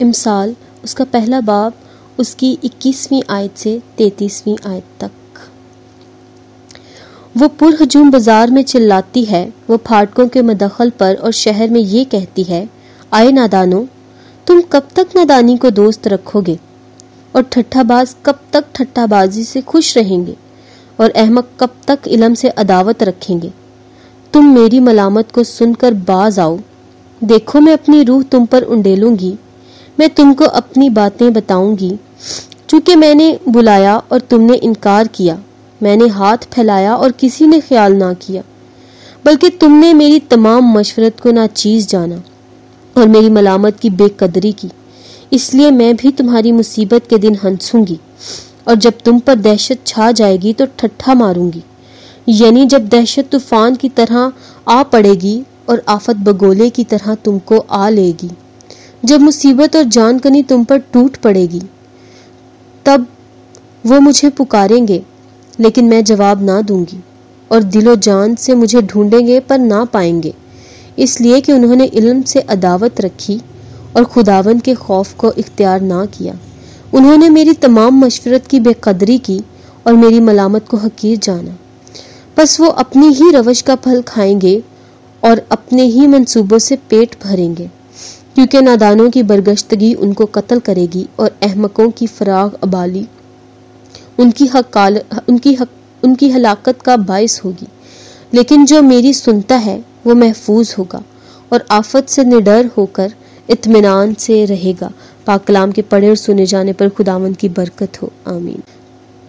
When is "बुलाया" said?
33.48-33.96